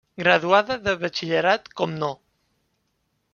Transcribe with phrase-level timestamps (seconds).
[0.19, 2.11] Graduada de Batxillerat com No.